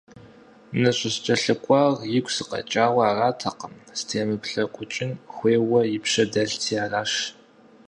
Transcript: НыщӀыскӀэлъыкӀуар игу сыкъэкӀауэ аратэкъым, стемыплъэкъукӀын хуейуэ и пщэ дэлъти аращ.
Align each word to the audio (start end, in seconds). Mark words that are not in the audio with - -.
НыщӀыскӀэлъыкӀуар 0.81 1.93
игу 2.17 2.31
сыкъэкӀауэ 2.35 3.01
аратэкъым, 3.09 3.73
стемыплъэкъукӀын 3.99 5.11
хуейуэ 5.33 5.81
и 5.95 5.97
пщэ 6.03 6.23
дэлъти 6.33 6.75
аращ. 6.83 7.11